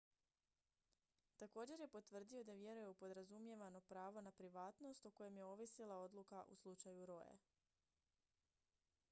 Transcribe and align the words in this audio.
također 1.37 1.79
je 1.79 1.87
potvrdio 1.87 2.43
da 2.43 2.53
vjeruje 2.61 2.87
u 2.87 2.93
podrazumijevano 2.93 3.81
pravo 3.81 4.21
na 4.29 4.31
privatnost 4.31 5.05
o 5.05 5.11
kojem 5.11 5.37
je 5.37 5.45
ovisila 5.45 5.97
odluka 6.09 6.43
u 6.47 6.55
slučaju 6.55 7.05
roe 7.05 7.37